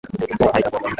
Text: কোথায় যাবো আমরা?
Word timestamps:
কোথায় 0.03 0.61
যাবো 0.63 0.77
আমরা? 0.77 0.89